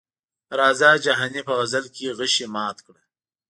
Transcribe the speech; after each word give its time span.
راځه 0.59 0.89
جهاني 1.05 1.41
په 1.47 1.53
غزل 1.59 1.85
کې 1.95 2.13
غشي 2.17 2.45
مات 2.55 2.77
کړه. 2.85 3.01